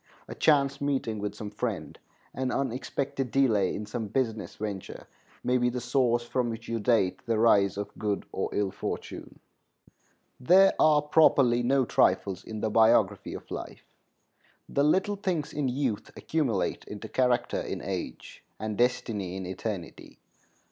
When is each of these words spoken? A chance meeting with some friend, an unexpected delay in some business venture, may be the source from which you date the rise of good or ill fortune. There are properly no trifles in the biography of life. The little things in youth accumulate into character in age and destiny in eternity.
A 0.27 0.33
chance 0.33 0.81
meeting 0.81 1.19
with 1.19 1.35
some 1.35 1.51
friend, 1.51 1.99
an 2.33 2.49
unexpected 2.51 3.29
delay 3.29 3.75
in 3.75 3.85
some 3.85 4.07
business 4.07 4.55
venture, 4.55 5.05
may 5.43 5.59
be 5.59 5.69
the 5.69 5.79
source 5.79 6.23
from 6.23 6.49
which 6.49 6.67
you 6.67 6.79
date 6.79 7.23
the 7.27 7.37
rise 7.37 7.77
of 7.77 7.95
good 7.99 8.25
or 8.31 8.49
ill 8.51 8.71
fortune. 8.71 9.39
There 10.39 10.73
are 10.79 11.03
properly 11.03 11.61
no 11.61 11.85
trifles 11.85 12.43
in 12.43 12.61
the 12.61 12.71
biography 12.71 13.35
of 13.35 13.51
life. 13.51 13.85
The 14.67 14.83
little 14.83 15.17
things 15.17 15.53
in 15.53 15.67
youth 15.69 16.09
accumulate 16.17 16.83
into 16.85 17.07
character 17.07 17.61
in 17.61 17.79
age 17.83 18.43
and 18.59 18.75
destiny 18.79 19.35
in 19.35 19.45
eternity. 19.45 20.17